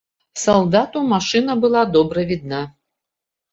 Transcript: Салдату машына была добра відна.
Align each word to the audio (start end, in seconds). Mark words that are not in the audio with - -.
Салдату 0.43 1.03
машына 1.11 1.59
была 1.67 1.85
добра 1.99 2.27
відна. 2.35 2.65